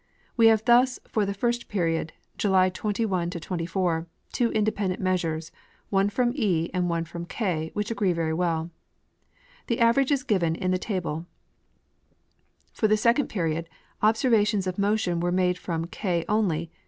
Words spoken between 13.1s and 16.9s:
period, observations of motion were made from K only.